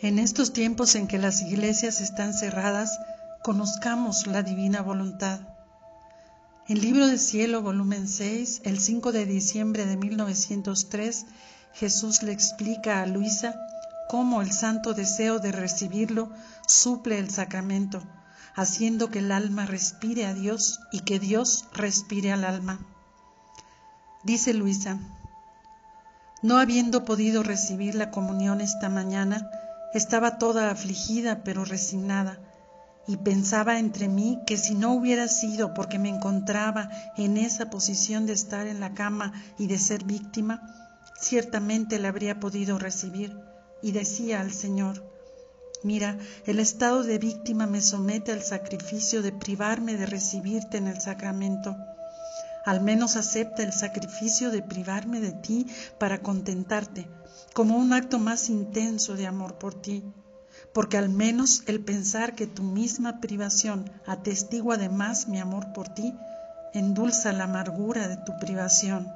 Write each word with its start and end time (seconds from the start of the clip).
En 0.00 0.20
estos 0.20 0.52
tiempos 0.52 0.94
en 0.94 1.08
que 1.08 1.18
las 1.18 1.42
iglesias 1.42 2.00
están 2.00 2.32
cerradas, 2.32 3.00
conozcamos 3.42 4.28
la 4.28 4.44
divina 4.44 4.80
voluntad. 4.80 5.40
En 6.68 6.80
Libro 6.80 7.08
de 7.08 7.18
Cielo, 7.18 7.62
volumen 7.62 8.06
6, 8.06 8.60
el 8.62 8.78
5 8.78 9.10
de 9.10 9.26
diciembre 9.26 9.86
de 9.86 9.96
1903, 9.96 11.26
Jesús 11.72 12.22
le 12.22 12.30
explica 12.30 13.02
a 13.02 13.06
Luisa 13.06 13.56
cómo 14.08 14.40
el 14.40 14.52
santo 14.52 14.94
deseo 14.94 15.40
de 15.40 15.50
recibirlo 15.50 16.30
suple 16.64 17.18
el 17.18 17.30
sacramento, 17.30 18.00
haciendo 18.54 19.10
que 19.10 19.18
el 19.18 19.32
alma 19.32 19.66
respire 19.66 20.26
a 20.26 20.34
Dios 20.34 20.78
y 20.92 21.00
que 21.00 21.18
Dios 21.18 21.64
respire 21.72 22.30
al 22.30 22.44
alma. 22.44 22.78
Dice 24.22 24.54
Luisa, 24.54 25.00
no 26.42 26.58
habiendo 26.58 27.04
podido 27.04 27.42
recibir 27.42 27.96
la 27.96 28.12
comunión 28.12 28.60
esta 28.60 28.88
mañana, 28.88 29.50
estaba 29.94 30.38
toda 30.38 30.70
afligida 30.70 31.42
pero 31.44 31.64
resignada, 31.64 32.38
y 33.06 33.16
pensaba 33.16 33.78
entre 33.78 34.08
mí 34.08 34.38
que 34.46 34.56
si 34.56 34.74
no 34.74 34.92
hubiera 34.92 35.28
sido 35.28 35.72
porque 35.72 35.98
me 35.98 36.10
encontraba 36.10 36.90
en 37.16 37.38
esa 37.38 37.70
posición 37.70 38.26
de 38.26 38.34
estar 38.34 38.66
en 38.66 38.80
la 38.80 38.92
cama 38.92 39.32
y 39.58 39.66
de 39.66 39.78
ser 39.78 40.04
víctima, 40.04 40.62
ciertamente 41.18 41.98
la 41.98 42.08
habría 42.08 42.38
podido 42.38 42.78
recibir, 42.78 43.34
y 43.82 43.92
decía 43.92 44.40
al 44.40 44.52
Señor, 44.52 45.02
Mira, 45.84 46.18
el 46.44 46.58
estado 46.58 47.04
de 47.04 47.18
víctima 47.18 47.66
me 47.66 47.80
somete 47.80 48.32
al 48.32 48.42
sacrificio 48.42 49.22
de 49.22 49.30
privarme 49.30 49.96
de 49.96 50.06
recibirte 50.06 50.76
en 50.76 50.88
el 50.88 51.00
sacramento 51.00 51.76
al 52.68 52.82
menos 52.82 53.16
acepta 53.16 53.62
el 53.62 53.72
sacrificio 53.72 54.50
de 54.50 54.60
privarme 54.60 55.20
de 55.20 55.32
ti 55.32 55.66
para 55.98 56.20
contentarte, 56.20 57.08
como 57.54 57.78
un 57.78 57.94
acto 57.94 58.18
más 58.18 58.50
intenso 58.50 59.14
de 59.14 59.26
amor 59.26 59.54
por 59.54 59.72
ti, 59.72 60.04
porque 60.74 60.98
al 60.98 61.08
menos 61.08 61.62
el 61.64 61.80
pensar 61.80 62.34
que 62.34 62.46
tu 62.46 62.62
misma 62.62 63.22
privación 63.22 63.90
atestigua 64.04 64.74
además 64.74 65.28
mi 65.28 65.40
amor 65.40 65.72
por 65.72 65.88
ti, 65.88 66.14
endulza 66.74 67.32
la 67.32 67.44
amargura 67.44 68.06
de 68.06 68.18
tu 68.18 68.36
privación. 68.38 69.08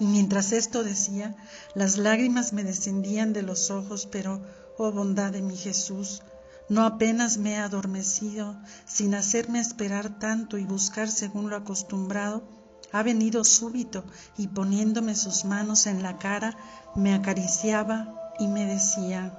Y 0.00 0.06
mientras 0.06 0.50
esto 0.50 0.82
decía, 0.82 1.36
las 1.76 1.96
lágrimas 1.96 2.52
me 2.52 2.64
descendían 2.64 3.32
de 3.32 3.42
los 3.42 3.70
ojos, 3.70 4.08
pero, 4.10 4.42
oh 4.78 4.90
bondad 4.90 5.30
de 5.30 5.42
mi 5.42 5.56
Jesús, 5.56 6.22
no 6.68 6.84
apenas 6.84 7.36
me 7.36 7.52
he 7.52 7.56
adormecido, 7.56 8.56
sin 8.86 9.14
hacerme 9.14 9.60
esperar 9.60 10.18
tanto 10.18 10.56
y 10.58 10.64
buscar 10.64 11.08
según 11.10 11.50
lo 11.50 11.56
acostumbrado, 11.56 12.42
ha 12.92 13.02
venido 13.02 13.44
súbito 13.44 14.04
y 14.36 14.48
poniéndome 14.48 15.14
sus 15.14 15.44
manos 15.44 15.86
en 15.86 16.02
la 16.02 16.18
cara, 16.18 16.56
me 16.94 17.14
acariciaba 17.14 18.32
y 18.38 18.46
me 18.48 18.66
decía, 18.66 19.36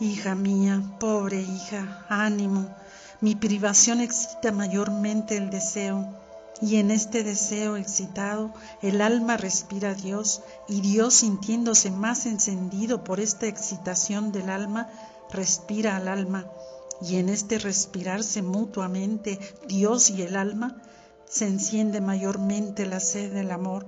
Hija 0.00 0.34
mía, 0.34 0.82
pobre 0.98 1.40
hija, 1.40 2.04
ánimo, 2.08 2.68
mi 3.20 3.34
privación 3.34 4.00
excita 4.00 4.50
mayormente 4.50 5.36
el 5.36 5.50
deseo 5.50 6.14
y 6.60 6.76
en 6.76 6.90
este 6.90 7.24
deseo 7.24 7.76
excitado 7.76 8.52
el 8.80 9.00
alma 9.00 9.36
respira 9.36 9.90
a 9.90 9.94
Dios 9.94 10.42
y 10.68 10.80
Dios 10.80 11.14
sintiéndose 11.14 11.90
más 11.90 12.26
encendido 12.26 13.04
por 13.04 13.20
esta 13.20 13.46
excitación 13.46 14.32
del 14.32 14.48
alma, 14.48 14.88
respira 15.30 15.96
al 15.96 16.08
alma. 16.08 16.46
Y 17.02 17.16
en 17.16 17.28
este 17.28 17.58
respirarse 17.58 18.40
mutuamente 18.42 19.38
Dios 19.66 20.10
y 20.10 20.22
el 20.22 20.36
alma, 20.36 20.80
se 21.28 21.46
enciende 21.46 22.00
mayormente 22.00 22.86
la 22.86 23.00
sed 23.00 23.32
del 23.32 23.50
amor. 23.50 23.86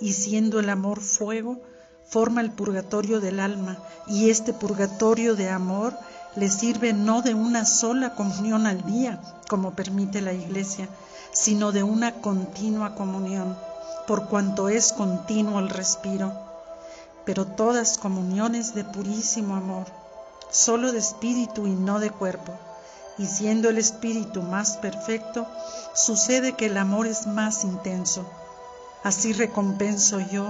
Y 0.00 0.14
siendo 0.14 0.58
el 0.58 0.70
amor 0.70 1.00
fuego, 1.00 1.60
forma 2.06 2.40
el 2.40 2.50
purgatorio 2.50 3.20
del 3.20 3.38
alma. 3.38 3.78
Y 4.06 4.30
este 4.30 4.54
purgatorio 4.54 5.36
de 5.36 5.50
amor 5.50 5.94
le 6.34 6.48
sirve 6.48 6.92
no 6.92 7.22
de 7.22 7.34
una 7.34 7.64
sola 7.64 8.14
comunión 8.14 8.66
al 8.66 8.82
día, 8.82 9.20
como 9.48 9.72
permite 9.72 10.20
la 10.20 10.32
Iglesia, 10.32 10.88
sino 11.32 11.72
de 11.72 11.82
una 11.82 12.12
continua 12.20 12.94
comunión, 12.94 13.56
por 14.06 14.28
cuanto 14.28 14.68
es 14.68 14.92
continuo 14.92 15.58
el 15.58 15.68
respiro, 15.68 16.32
pero 17.24 17.46
todas 17.46 17.98
comuniones 17.98 18.74
de 18.74 18.84
purísimo 18.84 19.56
amor, 19.56 19.86
solo 20.50 20.92
de 20.92 20.98
espíritu 20.98 21.66
y 21.66 21.74
no 21.74 22.00
de 22.00 22.10
cuerpo, 22.10 22.52
y 23.18 23.26
siendo 23.26 23.68
el 23.68 23.78
espíritu 23.78 24.42
más 24.42 24.78
perfecto, 24.78 25.46
sucede 25.94 26.54
que 26.54 26.66
el 26.66 26.78
amor 26.78 27.06
es 27.06 27.26
más 27.26 27.64
intenso. 27.64 28.26
Así 29.04 29.32
recompenso 29.32 30.20
yo 30.20 30.48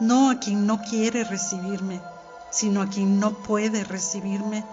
no 0.00 0.30
a 0.30 0.38
quien 0.38 0.66
no 0.66 0.80
quiere 0.82 1.24
recibirme, 1.24 2.00
sino 2.50 2.82
a 2.82 2.88
quien 2.88 3.18
no 3.18 3.32
puede 3.32 3.84
recibirme, 3.84 4.64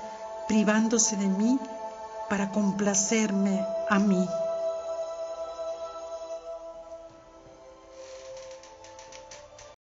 privándose 0.50 1.16
de 1.16 1.28
mí 1.28 1.60
para 2.28 2.52
complacerme 2.52 3.64
a 3.88 4.00
mí. 4.00 4.28